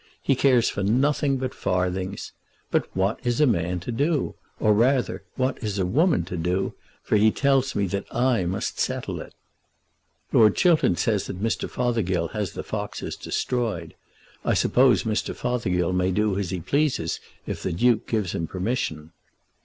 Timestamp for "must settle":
8.45-9.19